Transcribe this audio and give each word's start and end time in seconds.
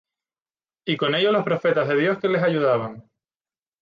y 0.87 0.97
con 0.97 1.13
ellos 1.13 1.31
los 1.31 1.43
profetas 1.43 1.87
de 1.87 1.95
Dios 1.95 2.17
que 2.17 2.27
les 2.27 2.41
ayudaban. 2.41 3.07